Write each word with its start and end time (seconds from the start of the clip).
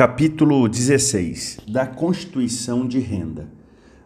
Capítulo 0.00 0.66
16 0.66 1.58
da 1.68 1.86
Constituição 1.86 2.88
de 2.88 2.98
Renda. 2.98 3.50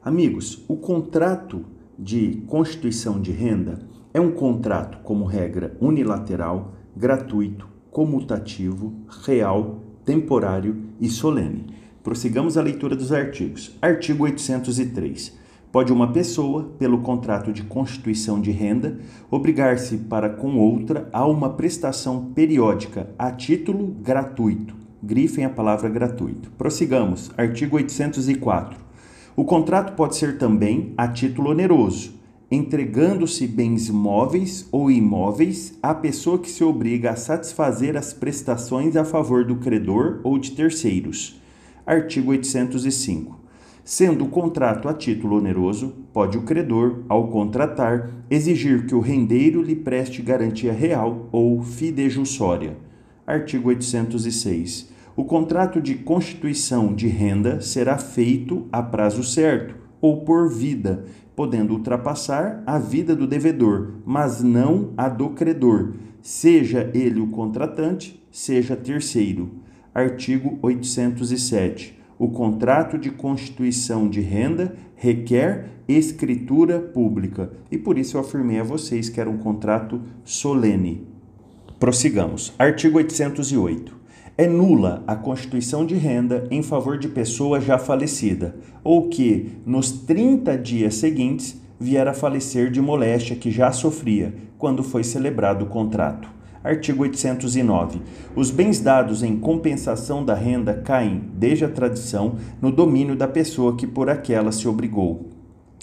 Amigos, 0.04 0.64
o 0.66 0.76
contrato 0.76 1.64
de 1.96 2.42
constituição 2.48 3.20
de 3.20 3.30
renda 3.30 3.78
é 4.12 4.20
um 4.20 4.32
contrato, 4.32 4.98
como 5.04 5.24
regra, 5.24 5.76
unilateral, 5.80 6.72
gratuito, 6.96 7.68
comutativo, 7.92 8.92
real, 9.24 9.84
temporário 10.04 10.82
e 11.00 11.08
solene. 11.08 11.66
Prossigamos 12.02 12.58
a 12.58 12.62
leitura 12.62 12.96
dos 12.96 13.12
artigos. 13.12 13.78
Artigo 13.80 14.24
803. 14.24 15.38
Pode 15.70 15.92
uma 15.92 16.10
pessoa, 16.10 16.72
pelo 16.76 17.02
contrato 17.02 17.52
de 17.52 17.62
constituição 17.62 18.40
de 18.40 18.50
renda, 18.50 18.98
obrigar-se 19.30 19.96
para 19.98 20.28
com 20.28 20.58
outra 20.58 21.08
a 21.12 21.24
uma 21.24 21.50
prestação 21.50 22.32
periódica 22.34 23.10
a 23.16 23.30
título 23.30 23.94
gratuito 24.02 24.82
grifem 25.04 25.44
a 25.44 25.50
palavra 25.50 25.88
gratuito. 25.88 26.50
Prossigamos. 26.56 27.30
Artigo 27.36 27.76
804. 27.76 28.78
O 29.36 29.44
contrato 29.44 29.94
pode 29.94 30.16
ser 30.16 30.38
também 30.38 30.94
a 30.96 31.08
título 31.08 31.50
oneroso, 31.50 32.14
entregando-se 32.50 33.46
bens 33.46 33.90
móveis 33.90 34.68
ou 34.70 34.90
imóveis 34.90 35.76
à 35.82 35.92
pessoa 35.92 36.38
que 36.38 36.48
se 36.48 36.62
obriga 36.62 37.10
a 37.10 37.16
satisfazer 37.16 37.96
as 37.96 38.12
prestações 38.12 38.96
a 38.96 39.04
favor 39.04 39.44
do 39.44 39.56
credor 39.56 40.20
ou 40.22 40.38
de 40.38 40.52
terceiros. 40.52 41.40
Artigo 41.84 42.30
805. 42.30 43.40
Sendo 43.84 44.24
o 44.24 44.28
contrato 44.28 44.88
a 44.88 44.94
título 44.94 45.36
oneroso, 45.36 45.92
pode 46.12 46.38
o 46.38 46.42
credor, 46.42 47.02
ao 47.06 47.28
contratar, 47.28 48.10
exigir 48.30 48.86
que 48.86 48.94
o 48.94 49.00
rendeiro 49.00 49.60
lhe 49.60 49.76
preste 49.76 50.22
garantia 50.22 50.72
real 50.72 51.28
ou 51.30 51.62
fidejussória. 51.62 52.78
Artigo 53.26 53.68
806 53.68 54.93
o 55.16 55.24
contrato 55.24 55.80
de 55.80 55.94
constituição 55.94 56.92
de 56.92 57.06
renda 57.06 57.60
será 57.60 57.96
feito 57.96 58.66
a 58.72 58.82
prazo 58.82 59.22
certo 59.22 59.76
ou 60.00 60.22
por 60.22 60.50
vida, 60.50 61.04
podendo 61.36 61.72
ultrapassar 61.72 62.62
a 62.66 62.78
vida 62.78 63.14
do 63.14 63.26
devedor, 63.26 63.92
mas 64.04 64.42
não 64.42 64.92
a 64.96 65.08
do 65.08 65.30
credor, 65.30 65.92
seja 66.20 66.90
ele 66.92 67.20
o 67.20 67.28
contratante, 67.28 68.20
seja 68.30 68.74
terceiro. 68.74 69.50
Artigo 69.94 70.58
807. 70.60 71.96
O 72.18 72.28
contrato 72.28 72.98
de 72.98 73.10
constituição 73.10 74.08
de 74.08 74.20
renda 74.20 74.74
requer 74.96 75.68
escritura 75.86 76.80
pública 76.80 77.52
e 77.70 77.78
por 77.78 77.98
isso 77.98 78.16
eu 78.16 78.20
afirmei 78.20 78.58
a 78.58 78.64
vocês 78.64 79.08
que 79.08 79.20
era 79.20 79.30
um 79.30 79.38
contrato 79.38 80.00
solene. 80.24 81.06
Prossigamos. 81.78 82.52
Artigo 82.58 82.98
808 82.98 84.03
é 84.36 84.48
nula 84.48 85.04
a 85.06 85.14
constituição 85.14 85.86
de 85.86 85.94
renda 85.94 86.46
em 86.50 86.62
favor 86.62 86.98
de 86.98 87.08
pessoa 87.08 87.60
já 87.60 87.78
falecida 87.78 88.56
ou 88.82 89.08
que, 89.08 89.52
nos 89.64 89.92
30 89.92 90.58
dias 90.58 90.96
seguintes, 90.96 91.60
vier 91.78 92.08
a 92.08 92.14
falecer 92.14 92.70
de 92.70 92.80
moléstia 92.80 93.36
que 93.36 93.50
já 93.50 93.70
sofria 93.70 94.34
quando 94.58 94.82
foi 94.82 95.04
celebrado 95.04 95.64
o 95.64 95.68
contrato. 95.68 96.28
Artigo 96.64 97.02
809. 97.02 98.00
Os 98.34 98.50
bens 98.50 98.80
dados 98.80 99.22
em 99.22 99.36
compensação 99.36 100.24
da 100.24 100.34
renda 100.34 100.74
caem, 100.74 101.22
desde 101.34 101.64
a 101.66 101.68
tradição, 101.68 102.36
no 102.60 102.72
domínio 102.72 103.14
da 103.14 103.28
pessoa 103.28 103.76
que 103.76 103.86
por 103.86 104.08
aquela 104.08 104.50
se 104.50 104.66
obrigou. 104.66 105.28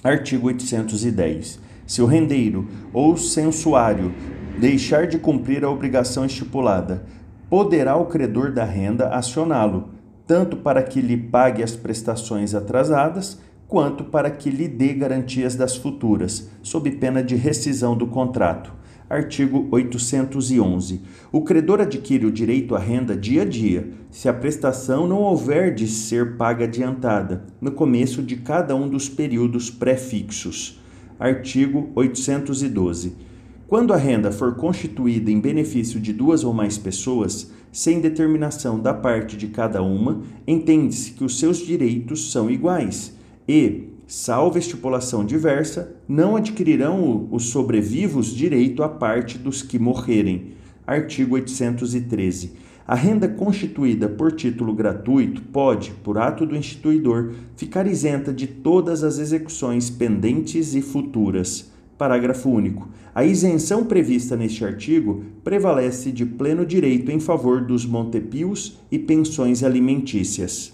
Artigo 0.04 0.48
810. 0.48 1.60
Se 1.86 2.02
o 2.02 2.06
rendeiro 2.06 2.68
ou 2.92 3.16
censuário 3.16 4.12
deixar 4.60 5.06
de 5.08 5.20
cumprir 5.20 5.64
a 5.64 5.70
obrigação 5.70 6.26
estipulada, 6.26 7.06
poderá 7.52 7.98
o 7.98 8.06
credor 8.06 8.54
da 8.54 8.64
renda 8.64 9.10
acioná-lo, 9.10 9.90
tanto 10.26 10.56
para 10.56 10.82
que 10.82 11.02
lhe 11.02 11.18
pague 11.18 11.62
as 11.62 11.76
prestações 11.76 12.56
atrasadas, 12.56 13.42
quanto 13.68 14.06
para 14.06 14.32
que 14.32 14.50
lhe 14.50 14.70
dê 14.70 14.94
garantias 14.94 15.54
das 15.54 15.76
futuras, 15.76 16.50
sob 16.64 16.90
pena 16.92 17.22
de 17.22 17.36
rescisão 17.36 17.98
do 17.98 18.08
contrato. 18.08 18.72
Artigo 19.10 19.68
811. 19.70 21.02
O 21.30 21.42
credor 21.42 21.82
adquire 21.82 22.26
o 22.26 22.32
direito 22.32 22.74
à 22.74 22.80
renda 22.80 23.18
dia 23.18 23.42
a 23.42 23.46
dia, 23.46 23.92
se 24.10 24.30
a 24.30 24.34
prestação 24.34 25.06
não 25.06 25.22
houver 25.22 25.76
de 25.76 25.88
ser 25.88 26.38
paga 26.38 26.64
adiantada, 26.64 27.44
no 27.60 27.74
começo 27.74 28.24
de 28.24 28.38
cada 28.38 28.74
um 28.78 28.88
dos 28.88 29.10
períodos 29.10 29.70
pré-fixos. 29.70 30.82
Artigo 31.20 31.90
812. 31.96 33.30
Quando 33.72 33.94
a 33.94 33.96
renda 33.96 34.34
for 34.34 34.56
constituída 34.56 35.32
em 35.32 35.40
benefício 35.40 35.98
de 35.98 36.12
duas 36.12 36.44
ou 36.44 36.54
mais 36.54 36.78
pessoas, 36.78 37.54
sem 37.72 38.02
determinação 38.02 38.78
da 38.78 38.94
parte 38.94 39.38
de 39.38 39.48
cada 39.48 39.82
uma, 39.82 40.24
entende-se 40.46 41.12
que 41.12 41.24
os 41.24 41.40
seus 41.40 41.60
direitos 41.60 42.34
são 42.34 42.52
iguais 42.52 43.16
e, 43.48 43.84
salvo 44.06 44.58
estipulação 44.58 45.24
diversa, 45.24 45.96
não 46.06 46.36
adquirirão 46.36 47.30
os 47.32 47.46
sobrevivos 47.46 48.36
direito 48.36 48.84
à 48.84 48.90
parte 48.90 49.38
dos 49.38 49.62
que 49.62 49.80
morrerem. 49.80 50.48
Artigo 50.86 51.36
813. 51.36 52.52
A 52.86 52.94
renda 52.94 53.30
constituída 53.30 54.10
por 54.10 54.34
título 54.34 54.74
gratuito 54.74 55.42
pode, 55.44 55.92
por 56.04 56.18
ato 56.18 56.46
do 56.46 56.58
instituidor, 56.58 57.32
ficar 57.56 57.88
isenta 57.88 58.34
de 58.34 58.48
todas 58.48 59.02
as 59.02 59.18
execuções 59.18 59.90
pendentes 59.90 60.76
e 60.76 60.82
futuras. 60.82 61.71
Parágrafo 62.02 62.50
único. 62.50 62.90
A 63.14 63.24
isenção 63.24 63.86
prevista 63.86 64.36
neste 64.36 64.66
artigo 64.66 65.24
prevalece 65.44 66.12
de 66.12 66.26
pleno 66.26 66.66
direito 66.66 67.12
em 67.12 67.20
favor 67.20 67.62
dos 67.62 67.86
montepios 67.86 68.80
e 68.92 68.98
pensões 68.98 69.64
alimentícias. 69.64 70.74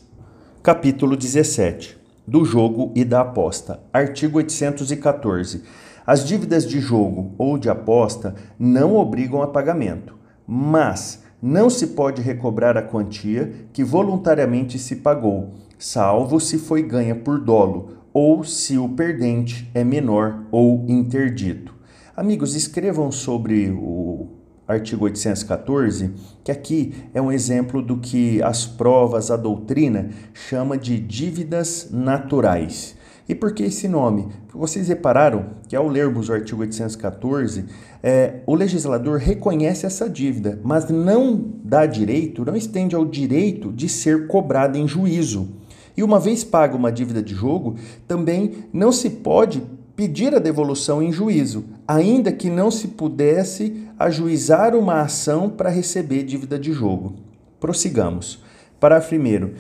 Capítulo 0.64 1.18
17. 1.18 1.98
Do 2.26 2.46
jogo 2.46 2.94
e 2.96 3.04
da 3.04 3.20
aposta. 3.20 3.82
Artigo 3.92 4.38
814. 4.38 5.64
As 6.06 6.26
dívidas 6.26 6.66
de 6.66 6.80
jogo 6.80 7.34
ou 7.38 7.58
de 7.58 7.70
aposta 7.70 8.34
não 8.58 8.96
obrigam 8.96 9.42
a 9.42 9.48
pagamento, 9.48 10.16
mas 10.48 11.26
não 11.42 11.70
se 11.70 11.88
pode 11.88 12.22
recobrar 12.22 12.78
a 12.78 12.82
quantia 12.82 13.68
que 13.74 13.84
voluntariamente 13.84 14.80
se 14.80 14.96
pagou, 14.96 15.56
salvo 15.78 16.40
se 16.40 16.58
foi 16.58 16.84
ganha 16.84 17.16
por 17.16 17.38
dolo 17.38 17.98
ou 18.20 18.44
se 18.44 18.80
o 18.80 18.90
perdente 18.90 19.70
é 19.76 19.84
menor 19.84 20.44
ou 20.50 20.84
interdito. 20.88 21.72
Amigos, 22.16 22.56
escrevam 22.56 23.12
sobre 23.12 23.70
o 23.70 24.30
artigo 24.68 25.06
814, 25.06 26.10
que 26.44 26.52
aqui 26.52 26.96
é 27.14 27.22
um 27.22 27.32
exemplo 27.32 27.80
do 27.80 27.98
que 27.98 28.42
as 28.42 28.66
provas, 28.66 29.30
a 29.30 29.38
doutrina 29.38 30.10
chama 30.34 30.80
de 30.80 31.00
dívidas 31.00 31.90
naturais. 31.92 32.98
E 33.30 33.36
por 33.36 33.54
que 33.54 33.62
esse 33.62 33.88
nome? 33.88 34.30
Vocês 34.52 34.88
repararam 34.88 35.52
que 35.68 35.76
ao 35.76 35.88
lermos 35.88 36.28
o 36.28 36.34
artigo 36.34 36.62
814, 36.62 37.66
é, 38.02 38.42
o 38.48 38.56
legislador 38.56 39.20
reconhece 39.20 39.86
essa 39.86 40.10
dívida, 40.10 40.60
mas 40.64 40.90
não 40.90 41.40
dá 41.64 41.86
direito, 41.86 42.44
não 42.44 42.56
estende 42.56 42.96
ao 42.96 43.06
direito 43.06 43.72
de 43.72 43.88
ser 43.88 44.26
cobrada 44.26 44.76
em 44.76 44.88
juízo. 44.88 45.67
E 45.98 46.04
uma 46.04 46.20
vez 46.20 46.44
paga 46.44 46.78
uma 46.78 46.92
dívida 46.92 47.24
de 47.24 47.34
jogo, 47.34 47.76
também 48.08 48.66
não 48.72 48.92
se 48.92 49.10
pode 49.10 49.64
pedir 49.96 50.36
a 50.36 50.40
devolução 50.40 51.02
em 51.02 51.12
juízo, 51.12 51.66
ainda 51.88 52.32
que 52.32 52.52
não 52.52 52.70
se 52.70 52.90
pudesse 52.90 53.88
ajuizar 53.98 54.76
uma 54.76 55.02
ação 55.02 55.50
para 55.50 55.72
receber 55.72 56.22
dívida 56.22 56.60
de 56.60 56.72
jogo. 56.72 57.16
Prossigamos. 57.60 58.40
Parágrafo 58.80 59.16
1. 59.16 59.54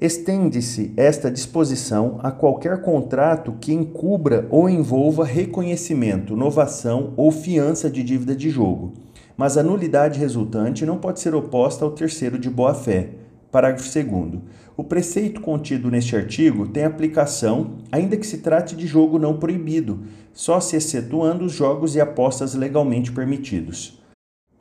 Estende-se 0.00 0.92
esta 0.96 1.30
disposição 1.30 2.18
a 2.24 2.32
qualquer 2.32 2.82
contrato 2.82 3.54
que 3.60 3.72
encubra 3.72 4.48
ou 4.50 4.68
envolva 4.68 5.24
reconhecimento, 5.24 6.36
novação 6.36 7.12
ou 7.16 7.30
fiança 7.30 7.88
de 7.88 8.02
dívida 8.02 8.34
de 8.34 8.50
jogo, 8.50 8.94
mas 9.36 9.56
a 9.56 9.62
nulidade 9.62 10.18
resultante 10.18 10.84
não 10.84 10.98
pode 10.98 11.20
ser 11.20 11.34
oposta 11.36 11.84
ao 11.84 11.92
terceiro 11.92 12.36
de 12.36 12.50
boa-fé. 12.50 13.10
Parágrafo 13.50 13.88
2. 13.90 14.42
O 14.76 14.84
preceito 14.84 15.40
contido 15.40 15.90
neste 15.90 16.14
artigo 16.14 16.68
tem 16.68 16.84
aplicação, 16.84 17.78
ainda 17.90 18.16
que 18.16 18.26
se 18.26 18.38
trate 18.38 18.76
de 18.76 18.86
jogo 18.86 19.18
não 19.18 19.38
proibido, 19.38 20.04
só 20.32 20.60
se 20.60 20.76
excetuando 20.76 21.44
os 21.44 21.52
jogos 21.52 21.96
e 21.96 22.00
apostas 22.00 22.54
legalmente 22.54 23.10
permitidos. 23.10 24.00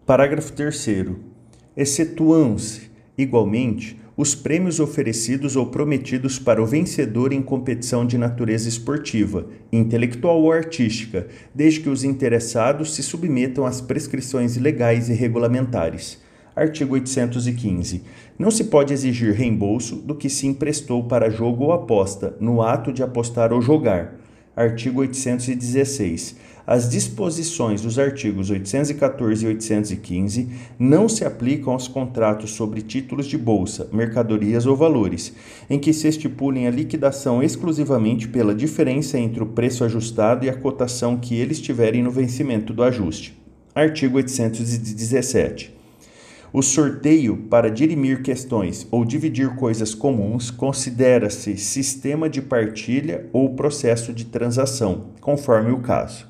Parágrafo 0.06 0.54
3. 0.54 0.88
Excetuam-se, 1.76 2.90
igualmente, 3.18 4.00
os 4.16 4.34
prêmios 4.34 4.80
oferecidos 4.80 5.56
ou 5.56 5.68
prometidos 5.68 6.40
para 6.40 6.64
o 6.64 6.66
vencedor 6.66 7.32
em 7.32 7.42
competição 7.42 8.04
de 8.04 8.18
natureza 8.18 8.68
esportiva, 8.68 9.46
intelectual 9.72 10.42
ou 10.42 10.52
artística, 10.52 11.28
desde 11.54 11.82
que 11.82 11.90
os 11.90 12.04
interessados 12.04 12.96
se 12.96 13.04
submetam 13.04 13.64
às 13.64 13.80
prescrições 13.80 14.58
legais 14.58 15.10
e 15.10 15.14
regulamentares. 15.14 16.26
Artigo 16.58 16.96
815. 16.96 18.02
Não 18.40 18.50
se 18.50 18.64
pode 18.64 18.92
exigir 18.92 19.32
reembolso 19.32 19.98
do 19.98 20.16
que 20.16 20.28
se 20.28 20.48
emprestou 20.48 21.04
para 21.04 21.30
jogo 21.30 21.66
ou 21.66 21.72
aposta, 21.72 22.36
no 22.40 22.64
ato 22.64 22.92
de 22.92 23.04
apostar 23.04 23.54
ou 23.54 23.62
jogar. 23.62 24.16
Artigo 24.56 25.02
816. 25.02 26.36
As 26.66 26.90
disposições 26.90 27.82
dos 27.82 28.00
artigos 28.00 28.50
814 28.50 29.46
e 29.46 29.50
815 29.50 30.50
não 30.80 31.08
se 31.08 31.24
aplicam 31.24 31.74
aos 31.74 31.88
contratos 31.88 32.50
sobre 32.50 32.82
títulos 32.82 33.28
de 33.28 33.38
bolsa, 33.38 33.88
mercadorias 33.94 34.66
ou 34.66 34.76
valores, 34.76 35.34
em 35.70 35.78
que 35.78 35.94
se 35.94 36.08
estipulem 36.08 36.66
a 36.66 36.72
liquidação 36.72 37.44
exclusivamente 37.44 38.28
pela 38.28 38.56
diferença 38.56 39.20
entre 39.20 39.44
o 39.44 39.46
preço 39.46 39.84
ajustado 39.84 40.44
e 40.44 40.50
a 40.50 40.58
cotação 40.58 41.18
que 41.18 41.36
eles 41.36 41.62
tiverem 41.62 42.02
no 42.02 42.10
vencimento 42.10 42.74
do 42.74 42.82
ajuste. 42.82 43.38
Artigo 43.76 44.18
817. 44.18 45.77
O 46.54 46.62
sorteio 46.62 47.36
para 47.50 47.70
dirimir 47.70 48.22
questões 48.22 48.88
ou 48.90 49.04
dividir 49.04 49.54
coisas 49.56 49.94
comuns 49.94 50.50
considera-se 50.50 51.58
sistema 51.58 52.30
de 52.30 52.42
partilha 52.42 53.26
ou 53.34 53.54
processo 53.54 54.14
de 54.14 54.24
transação, 54.24 55.08
conforme 55.20 55.72
o 55.72 55.80
caso. 55.80 56.26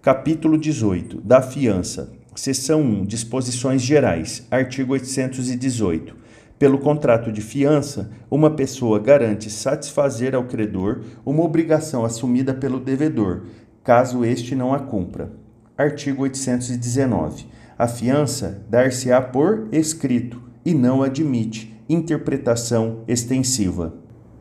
Capítulo 0.00 0.56
18. 0.56 1.20
Da 1.20 1.42
fiança. 1.42 2.12
Seção 2.36 2.80
1. 2.80 3.04
Disposições 3.06 3.82
gerais. 3.82 4.46
Artigo 4.52 4.92
818. 4.92 6.14
Pelo 6.56 6.78
contrato 6.78 7.32
de 7.32 7.40
fiança, 7.40 8.08
uma 8.30 8.50
pessoa 8.50 9.00
garante 9.00 9.50
satisfazer 9.50 10.32
ao 10.32 10.44
credor 10.44 11.00
uma 11.26 11.42
obrigação 11.42 12.04
assumida 12.04 12.54
pelo 12.54 12.78
devedor, 12.78 13.46
caso 13.82 14.24
este 14.24 14.54
não 14.54 14.72
a 14.72 14.78
cumpra. 14.78 15.32
Artigo 15.76 16.22
819. 16.22 17.46
A 17.80 17.88
fiança 17.88 18.62
dar-se-á 18.68 19.22
por 19.22 19.66
escrito 19.72 20.38
e 20.66 20.74
não 20.74 21.02
admite 21.02 21.74
interpretação 21.88 23.02
extensiva. 23.08 23.94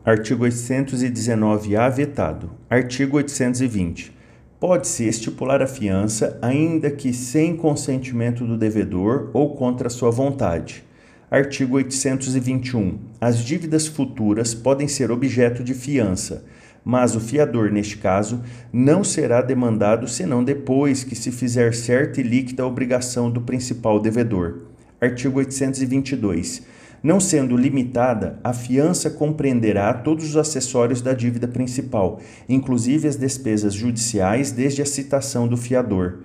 Artigo 0.04 0.44
819-A 0.44 1.88
vetado. 1.88 2.52
Artigo 2.70 3.16
820. 3.16 4.12
Pode-se 4.60 5.08
estipular 5.08 5.62
a 5.62 5.68
fiança, 5.68 6.38
ainda 6.42 6.92
que 6.92 7.14
sem 7.14 7.56
consentimento 7.56 8.46
do 8.46 8.58
devedor 8.58 9.30
ou 9.34 9.56
contra 9.56 9.90
sua 9.90 10.12
vontade. 10.12 10.84
Artigo 11.32 11.78
821. 11.78 13.00
As 13.22 13.40
dívidas 13.40 13.88
futuras 13.88 14.54
podem 14.54 14.90
ser 14.90 15.12
objeto 15.12 15.64
de 15.64 15.74
fiança, 15.74 16.44
mas 16.84 17.16
o 17.16 17.20
fiador, 17.20 17.72
neste 17.72 17.98
caso, 17.98 18.42
não 18.72 19.04
será 19.04 19.42
demandado 19.42 20.08
senão 20.08 20.44
depois 20.44 21.04
que 21.04 21.16
se 21.16 21.32
fizer 21.32 21.74
certa 21.74 22.20
e 22.20 22.24
líquida 22.24 22.66
obrigação 22.66 23.30
do 23.30 23.42
principal 23.42 24.00
devedor. 24.00 24.60
Artigo 25.02 25.40
822. 25.40 26.64
Não 27.02 27.20
sendo 27.20 27.56
limitada, 27.56 28.38
a 28.44 28.52
fiança 28.52 29.10
compreenderá 29.10 29.94
todos 29.94 30.30
os 30.30 30.36
acessórios 30.36 31.02
da 31.02 31.14
dívida 31.14 31.48
principal, 31.48 32.20
inclusive 32.48 33.08
as 33.08 33.16
despesas 33.16 33.74
judiciais 33.74 34.52
desde 34.52 34.82
a 34.82 34.86
citação 34.86 35.48
do 35.48 35.56
fiador. 35.56 36.20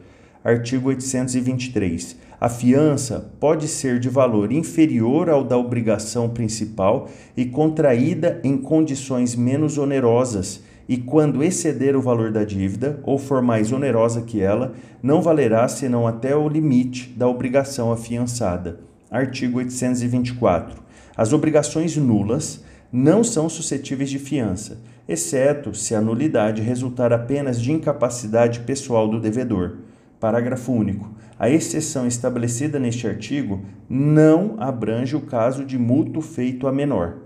Artigo 0.44 0.90
823. 0.90 2.16
A 2.38 2.50
fiança 2.50 3.32
pode 3.40 3.66
ser 3.66 3.98
de 3.98 4.10
valor 4.10 4.52
inferior 4.52 5.30
ao 5.30 5.42
da 5.42 5.56
obrigação 5.56 6.28
principal 6.28 7.08
e 7.34 7.46
contraída 7.46 8.42
em 8.44 8.58
condições 8.58 9.34
menos 9.34 9.78
onerosas, 9.78 10.62
e 10.86 10.98
quando 10.98 11.42
exceder 11.42 11.96
o 11.96 12.02
valor 12.02 12.30
da 12.30 12.44
dívida 12.44 13.00
ou 13.04 13.18
for 13.18 13.40
mais 13.40 13.72
onerosa 13.72 14.20
que 14.20 14.42
ela, 14.42 14.74
não 15.02 15.22
valerá 15.22 15.66
senão 15.66 16.06
até 16.06 16.36
o 16.36 16.46
limite 16.46 17.08
da 17.16 17.26
obrigação 17.26 17.90
afiançada. 17.90 18.80
Artigo 19.10 19.56
824. 19.56 20.82
As 21.16 21.32
obrigações 21.32 21.96
nulas 21.96 22.62
não 22.92 23.24
são 23.24 23.48
suscetíveis 23.48 24.10
de 24.10 24.18
fiança, 24.18 24.76
exceto 25.08 25.74
se 25.74 25.94
a 25.94 26.02
nulidade 26.02 26.60
resultar 26.60 27.14
apenas 27.14 27.58
de 27.58 27.72
incapacidade 27.72 28.60
pessoal 28.60 29.08
do 29.08 29.18
devedor. 29.18 29.78
Parágrafo 30.24 30.72
único. 30.72 31.10
A 31.38 31.50
exceção 31.50 32.06
estabelecida 32.06 32.78
neste 32.78 33.06
artigo 33.06 33.60
não 33.86 34.54
abrange 34.56 35.14
o 35.14 35.20
caso 35.20 35.66
de 35.66 35.78
mútuo 35.78 36.22
feito 36.22 36.66
a 36.66 36.72
menor. 36.72 37.16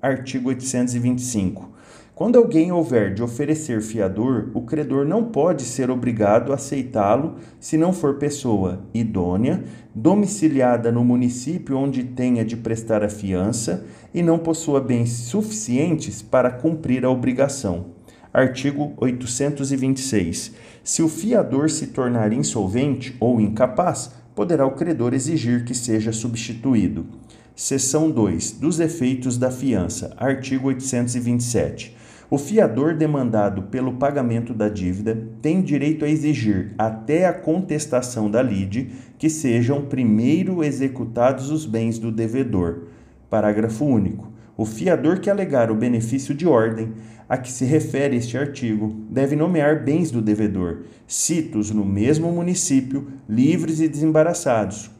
Artigo 0.00 0.50
825. 0.50 1.68
Quando 2.14 2.38
alguém 2.38 2.70
houver 2.70 3.12
de 3.12 3.24
oferecer 3.24 3.82
fiador, 3.82 4.52
o 4.54 4.62
credor 4.62 5.04
não 5.04 5.24
pode 5.24 5.62
ser 5.62 5.90
obrigado 5.90 6.52
a 6.52 6.54
aceitá-lo 6.54 7.38
se 7.58 7.76
não 7.76 7.92
for 7.92 8.18
pessoa 8.18 8.84
idônea, 8.94 9.64
domiciliada 9.92 10.92
no 10.92 11.04
município 11.04 11.76
onde 11.76 12.04
tenha 12.04 12.44
de 12.44 12.56
prestar 12.56 13.02
a 13.02 13.08
fiança 13.08 13.84
e 14.14 14.22
não 14.22 14.38
possua 14.38 14.80
bens 14.80 15.10
suficientes 15.10 16.22
para 16.22 16.52
cumprir 16.52 17.04
a 17.04 17.10
obrigação. 17.10 17.86
Artigo 18.34 18.94
826. 18.96 20.50
Se 20.82 21.02
o 21.04 21.08
fiador 21.08 21.70
se 21.70 21.86
tornar 21.86 22.32
insolvente 22.32 23.16
ou 23.20 23.40
incapaz, 23.40 24.10
poderá 24.34 24.66
o 24.66 24.72
credor 24.72 25.14
exigir 25.14 25.64
que 25.64 25.72
seja 25.72 26.10
substituído. 26.10 27.06
Seção 27.54 28.10
2. 28.10 28.58
Dos 28.58 28.80
efeitos 28.80 29.38
da 29.38 29.52
fiança. 29.52 30.12
Artigo 30.16 30.66
827. 30.66 31.96
O 32.28 32.36
fiador 32.36 32.96
demandado 32.96 33.62
pelo 33.62 33.92
pagamento 33.92 34.52
da 34.52 34.68
dívida 34.68 35.16
tem 35.40 35.62
direito 35.62 36.04
a 36.04 36.08
exigir, 36.08 36.74
até 36.76 37.26
a 37.26 37.32
contestação 37.32 38.28
da 38.28 38.42
lide, 38.42 38.90
que 39.16 39.30
sejam 39.30 39.82
primeiro 39.82 40.64
executados 40.64 41.52
os 41.52 41.64
bens 41.64 42.00
do 42.00 42.10
devedor. 42.10 42.88
Parágrafo 43.30 43.84
único. 43.84 44.34
O 44.56 44.64
fiador 44.64 45.18
que 45.18 45.28
alegar 45.28 45.68
o 45.68 45.74
benefício 45.74 46.32
de 46.32 46.46
ordem 46.46 46.92
a 47.28 47.36
que 47.36 47.50
se 47.50 47.64
refere 47.64 48.16
este 48.16 48.36
artigo 48.36 48.94
deve 49.10 49.36
nomear 49.36 49.84
bens 49.84 50.10
do 50.10 50.20
devedor, 50.20 50.84
citos 51.06 51.70
no 51.70 51.84
mesmo 51.84 52.30
município, 52.30 53.08
livres 53.28 53.80
e 53.80 53.88
desembaraçados, 53.88 54.90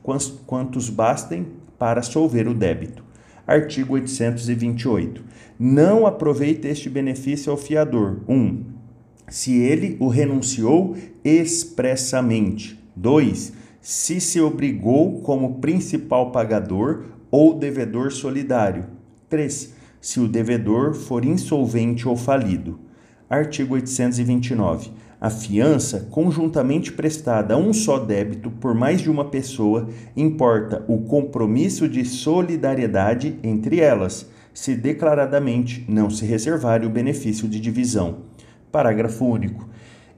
quantos 0.46 0.88
bastem 0.88 1.46
para 1.78 2.02
solver 2.02 2.48
o 2.48 2.54
débito. 2.54 3.04
Artigo 3.46 3.94
828 3.94 5.22
não 5.58 6.06
aproveita 6.06 6.68
este 6.68 6.88
benefício 6.90 7.50
ao 7.50 7.56
fiador. 7.56 8.20
1. 8.28 8.34
Um, 8.34 8.64
se 9.28 9.54
ele 9.58 9.96
o 10.00 10.08
renunciou 10.08 10.96
expressamente. 11.24 12.78
2. 12.96 13.52
Se 13.80 14.20
se 14.20 14.40
obrigou 14.40 15.20
como 15.20 15.60
principal 15.60 16.32
pagador 16.32 17.04
ou 17.30 17.54
devedor 17.54 18.12
solidário. 18.12 18.86
3. 19.28 19.74
Se 20.04 20.20
o 20.20 20.28
devedor 20.28 20.92
for 20.92 21.24
insolvente 21.24 22.06
ou 22.06 22.14
falido. 22.14 22.78
Artigo 23.28 23.72
829. 23.72 24.90
A 25.18 25.30
fiança, 25.30 26.06
conjuntamente 26.10 26.92
prestada 26.92 27.54
a 27.54 27.56
um 27.56 27.72
só 27.72 27.98
débito 27.98 28.50
por 28.50 28.74
mais 28.74 29.00
de 29.00 29.10
uma 29.10 29.24
pessoa, 29.24 29.88
importa 30.14 30.84
o 30.88 30.98
compromisso 31.04 31.88
de 31.88 32.04
solidariedade 32.04 33.38
entre 33.42 33.80
elas 33.80 34.28
se 34.52 34.76
declaradamente 34.76 35.86
não 35.88 36.10
se 36.10 36.26
reservar 36.26 36.84
o 36.84 36.90
benefício 36.90 37.48
de 37.48 37.58
divisão. 37.58 38.24
Parágrafo 38.70 39.24
único. 39.24 39.66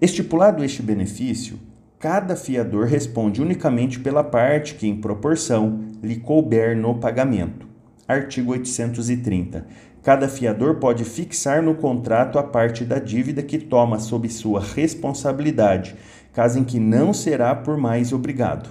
Estipulado 0.00 0.64
este 0.64 0.82
benefício, 0.82 1.60
cada 2.00 2.34
fiador 2.34 2.86
responde 2.86 3.40
unicamente 3.40 4.00
pela 4.00 4.24
parte 4.24 4.74
que, 4.74 4.88
em 4.88 4.96
proporção, 4.96 5.78
lhe 6.02 6.16
couber 6.16 6.76
no 6.76 6.96
pagamento. 6.96 7.65
Artigo 8.08 8.52
830. 8.52 9.66
Cada 10.00 10.28
fiador 10.28 10.76
pode 10.76 11.04
fixar 11.04 11.60
no 11.60 11.74
contrato 11.74 12.38
a 12.38 12.42
parte 12.44 12.84
da 12.84 13.00
dívida 13.00 13.42
que 13.42 13.58
toma 13.58 13.98
sob 13.98 14.28
sua 14.28 14.60
responsabilidade, 14.60 15.96
caso 16.32 16.60
em 16.60 16.62
que 16.62 16.78
não 16.78 17.12
será 17.12 17.52
por 17.52 17.76
mais 17.76 18.12
obrigado. 18.12 18.70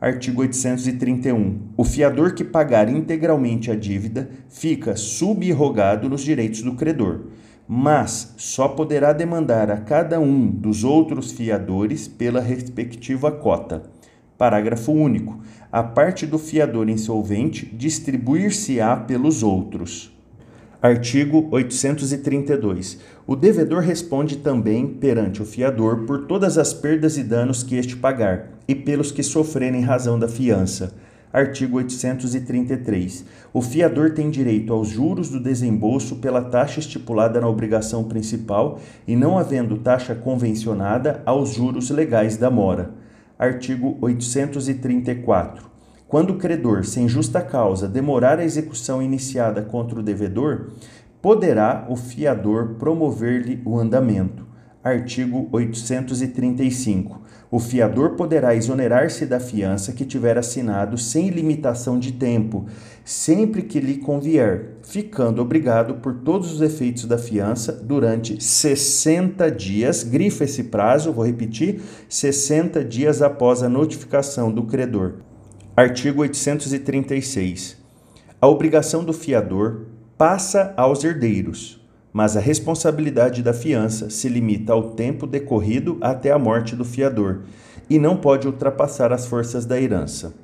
Artigo 0.00 0.40
831. 0.40 1.58
O 1.76 1.84
fiador 1.84 2.34
que 2.34 2.42
pagar 2.42 2.88
integralmente 2.88 3.70
a 3.70 3.76
dívida 3.76 4.30
fica 4.48 4.96
subrogado 4.96 6.08
nos 6.08 6.22
direitos 6.22 6.62
do 6.62 6.74
credor, 6.74 7.26
mas 7.68 8.32
só 8.38 8.68
poderá 8.68 9.12
demandar 9.12 9.70
a 9.70 9.76
cada 9.76 10.18
um 10.18 10.46
dos 10.46 10.82
outros 10.82 11.30
fiadores 11.30 12.08
pela 12.08 12.40
respectiva 12.40 13.30
cota. 13.30 13.91
Parágrafo 14.42 14.90
único. 14.90 15.38
A 15.70 15.84
parte 15.84 16.26
do 16.26 16.36
fiador 16.36 16.88
insolvente 16.88 17.64
distribuir-se-á 17.64 18.96
pelos 18.96 19.40
outros. 19.40 20.12
Artigo 20.82 21.46
832. 21.52 22.98
O 23.24 23.36
devedor 23.36 23.82
responde 23.82 24.38
também 24.38 24.84
perante 24.84 25.40
o 25.40 25.44
fiador 25.44 26.06
por 26.06 26.26
todas 26.26 26.58
as 26.58 26.74
perdas 26.74 27.16
e 27.16 27.22
danos 27.22 27.62
que 27.62 27.76
este 27.76 27.94
pagar 27.94 28.48
e 28.66 28.74
pelos 28.74 29.12
que 29.12 29.22
sofrerem 29.22 29.82
razão 29.82 30.18
da 30.18 30.26
fiança. 30.26 30.92
Artigo 31.32 31.76
833. 31.76 33.24
O 33.54 33.62
fiador 33.62 34.10
tem 34.10 34.28
direito 34.28 34.72
aos 34.72 34.88
juros 34.88 35.30
do 35.30 35.38
desembolso 35.38 36.16
pela 36.16 36.42
taxa 36.42 36.80
estipulada 36.80 37.40
na 37.40 37.46
obrigação 37.46 38.02
principal 38.02 38.80
e, 39.06 39.14
não 39.14 39.38
havendo 39.38 39.78
taxa 39.78 40.16
convencionada, 40.16 41.22
aos 41.24 41.54
juros 41.54 41.90
legais 41.90 42.36
da 42.36 42.50
mora. 42.50 43.00
Artigo 43.42 43.98
834. 44.00 45.64
Quando 46.06 46.30
o 46.30 46.38
credor, 46.38 46.84
sem 46.84 47.08
justa 47.08 47.40
causa, 47.40 47.88
demorar 47.88 48.38
a 48.38 48.44
execução 48.44 49.02
iniciada 49.02 49.62
contra 49.62 49.98
o 49.98 50.02
devedor, 50.02 50.70
poderá 51.20 51.84
o 51.88 51.96
fiador 51.96 52.76
promover-lhe 52.78 53.60
o 53.64 53.76
andamento. 53.76 54.46
Artigo 54.84 55.48
835. 55.52 57.22
O 57.48 57.60
fiador 57.60 58.16
poderá 58.16 58.52
exonerar-se 58.56 59.24
da 59.24 59.38
fiança 59.38 59.92
que 59.92 60.04
tiver 60.04 60.36
assinado 60.36 60.98
sem 60.98 61.28
limitação 61.28 62.00
de 62.00 62.10
tempo, 62.10 62.66
sempre 63.04 63.62
que 63.62 63.78
lhe 63.78 63.98
convier, 63.98 64.78
ficando 64.82 65.40
obrigado 65.40 65.96
por 65.96 66.14
todos 66.14 66.52
os 66.52 66.60
efeitos 66.60 67.04
da 67.04 67.16
fiança 67.16 67.72
durante 67.72 68.42
60 68.42 69.48
dias. 69.52 70.02
Grifa 70.02 70.42
esse 70.44 70.64
prazo, 70.64 71.12
vou 71.12 71.24
repetir: 71.24 71.80
60 72.08 72.84
dias 72.84 73.22
após 73.22 73.62
a 73.62 73.68
notificação 73.68 74.50
do 74.50 74.64
credor. 74.64 75.18
Artigo 75.76 76.22
836. 76.22 77.76
A 78.40 78.48
obrigação 78.48 79.04
do 79.04 79.12
fiador 79.12 79.82
passa 80.18 80.74
aos 80.76 81.04
herdeiros 81.04 81.81
mas 82.12 82.36
a 82.36 82.40
responsabilidade 82.40 83.42
da 83.42 83.54
fiança 83.54 84.10
se 84.10 84.28
limita 84.28 84.72
ao 84.72 84.90
tempo 84.90 85.26
decorrido 85.26 85.96
até 86.00 86.30
a 86.30 86.38
morte 86.38 86.76
do 86.76 86.84
fiador 86.84 87.42
e 87.88 87.98
não 87.98 88.16
pode 88.16 88.46
ultrapassar 88.46 89.12
as 89.12 89.26
forças 89.26 89.64
da 89.64 89.80
herança. 89.80 90.34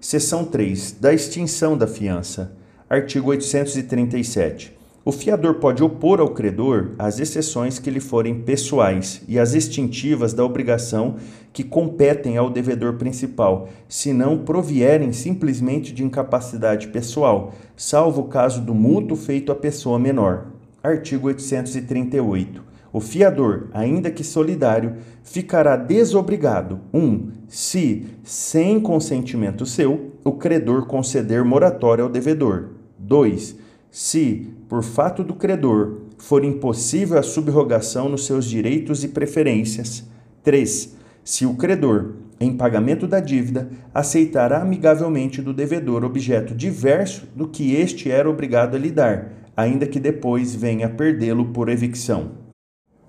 Seção 0.00 0.44
3. 0.44 0.92
Da 1.00 1.14
extinção 1.14 1.78
da 1.78 1.86
fiança. 1.86 2.52
Artigo 2.90 3.30
837. 3.30 4.74
O 5.06 5.12
fiador 5.12 5.56
pode 5.56 5.82
opor 5.82 6.18
ao 6.18 6.30
credor 6.30 6.92
as 6.98 7.20
exceções 7.20 7.78
que 7.78 7.90
lhe 7.90 8.00
forem 8.00 8.40
pessoais 8.40 9.20
e 9.28 9.38
as 9.38 9.52
extintivas 9.52 10.32
da 10.32 10.42
obrigação 10.42 11.16
que 11.52 11.62
competem 11.62 12.38
ao 12.38 12.48
devedor 12.48 12.94
principal, 12.94 13.68
se 13.86 14.14
não 14.14 14.38
provierem 14.38 15.12
simplesmente 15.12 15.92
de 15.92 16.02
incapacidade 16.02 16.88
pessoal, 16.88 17.52
salvo 17.76 18.22
o 18.22 18.28
caso 18.28 18.62
do 18.62 18.74
mútuo 18.74 19.14
feito 19.14 19.52
à 19.52 19.54
pessoa 19.54 19.98
menor. 19.98 20.53
Artigo 20.84 21.28
838. 21.28 22.62
O 22.92 23.00
fiador, 23.00 23.68
ainda 23.72 24.10
que 24.10 24.22
solidário, 24.22 24.96
ficará 25.22 25.76
desobrigado: 25.76 26.78
1. 26.92 26.98
Um, 26.98 27.30
se, 27.48 28.04
sem 28.22 28.78
consentimento 28.78 29.64
seu, 29.64 30.12
o 30.22 30.32
credor 30.32 30.84
conceder 30.86 31.42
moratória 31.42 32.04
ao 32.04 32.10
devedor. 32.10 32.68
2. 32.98 33.56
Se, 33.90 34.46
por 34.68 34.82
fato 34.82 35.24
do 35.24 35.32
credor, 35.32 36.00
for 36.18 36.44
impossível 36.44 37.18
a 37.18 37.22
subrogação 37.22 38.10
nos 38.10 38.26
seus 38.26 38.44
direitos 38.44 39.02
e 39.02 39.08
preferências. 39.08 40.04
3. 40.42 40.96
Se 41.24 41.46
o 41.46 41.54
credor, 41.54 42.16
em 42.38 42.54
pagamento 42.54 43.06
da 43.06 43.20
dívida, 43.20 43.70
aceitar 43.94 44.52
amigavelmente 44.52 45.40
do 45.40 45.54
devedor 45.54 46.04
objeto 46.04 46.54
diverso 46.54 47.26
do 47.34 47.48
que 47.48 47.74
este 47.74 48.10
era 48.10 48.28
obrigado 48.28 48.74
a 48.74 48.78
lhe 48.78 48.90
dar 48.90 49.43
ainda 49.56 49.86
que 49.86 50.00
depois 50.00 50.54
venha 50.54 50.88
perdê-lo 50.88 51.46
por 51.46 51.68
evicção. 51.68 52.32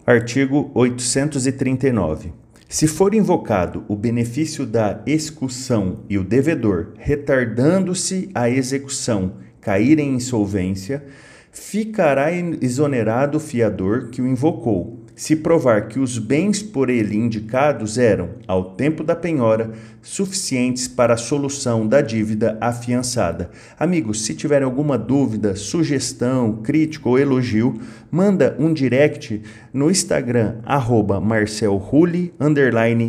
Artigo 0.05 0.71
839. 0.73 2.31
Se 2.67 2.87
for 2.87 3.13
invocado 3.13 3.85
o 3.87 3.95
benefício 3.95 4.65
da 4.65 5.01
execução 5.05 6.03
e 6.09 6.17
o 6.17 6.23
devedor, 6.23 6.93
retardando-se 6.97 8.29
a 8.33 8.49
execução, 8.49 9.37
cair 9.61 9.99
em 9.99 10.15
insolvência, 10.15 11.05
ficará 11.51 12.31
exonerado 12.31 13.37
o 13.37 13.39
fiador 13.39 14.09
que 14.09 14.21
o 14.21 14.27
invocou, 14.27 15.04
se 15.15 15.35
provar 15.35 15.87
que 15.87 15.99
os 15.99 16.17
bens 16.17 16.61
por 16.61 16.89
ele 16.89 17.15
indicados 17.15 17.97
eram, 17.97 18.31
ao 18.47 18.75
tempo 18.75 19.03
da 19.03 19.15
penhora, 19.15 19.71
suficientes 20.01 20.87
para 20.87 21.13
a 21.13 21.17
solução 21.17 21.87
da 21.87 22.01
dívida 22.01 22.57
afiançada. 22.59 23.49
Amigos, 23.79 24.25
se 24.25 24.35
tiverem 24.35 24.65
alguma 24.65 24.97
dúvida, 24.97 25.55
sugestão, 25.55 26.57
crítica 26.61 27.07
ou 27.07 27.17
elogio, 27.17 27.79
manda 28.11 28.55
um 28.59 28.73
direct 28.73 29.41
no 29.73 29.89
Instagram, 29.89 30.57
arroba 30.65 31.21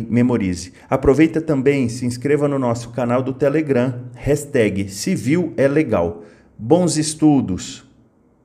memorize. 0.09 0.73
Aproveita 0.89 1.41
também, 1.41 1.89
se 1.89 2.05
inscreva 2.05 2.47
no 2.47 2.57
nosso 2.57 2.89
canal 2.89 3.21
do 3.21 3.33
Telegram, 3.33 3.93
hashtag 4.15 4.89
Civil 4.89 5.53
é 5.57 5.67
Legal. 5.67 6.23
Bons 6.57 6.97
estudos! 6.97 7.86